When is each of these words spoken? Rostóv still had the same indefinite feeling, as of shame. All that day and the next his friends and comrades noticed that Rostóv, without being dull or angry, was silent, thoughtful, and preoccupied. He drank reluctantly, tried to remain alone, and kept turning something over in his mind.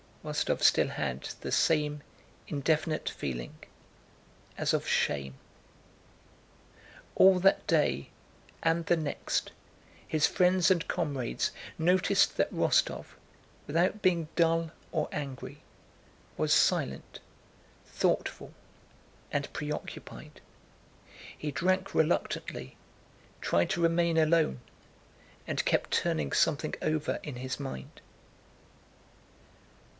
Rostóv 0.25 0.61
still 0.61 0.87
had 0.87 1.21
the 1.41 1.51
same 1.51 2.01
indefinite 2.47 3.09
feeling, 3.09 3.55
as 4.57 4.71
of 4.73 4.87
shame. 4.87 5.35
All 7.15 7.39
that 7.39 7.65
day 7.65 8.09
and 8.61 8.85
the 8.85 8.97
next 8.97 9.51
his 10.07 10.27
friends 10.27 10.69
and 10.71 10.87
comrades 10.87 11.51
noticed 11.77 12.37
that 12.37 12.51
Rostóv, 12.53 13.05
without 13.67 14.03
being 14.03 14.27
dull 14.35 14.71
or 14.91 15.07
angry, 15.11 15.61
was 16.37 16.53
silent, 16.53 17.19
thoughtful, 17.87 18.53
and 19.31 19.51
preoccupied. 19.53 20.41
He 21.35 21.51
drank 21.51 21.95
reluctantly, 21.95 22.75
tried 23.39 23.69
to 23.71 23.81
remain 23.81 24.17
alone, 24.17 24.61
and 25.47 25.65
kept 25.65 25.91
turning 25.91 26.31
something 26.31 26.73
over 26.81 27.19
in 27.21 27.37
his 27.37 27.59
mind. 27.59 28.01